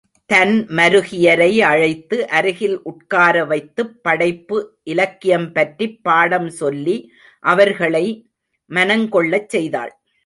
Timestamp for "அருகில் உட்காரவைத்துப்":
2.29-3.93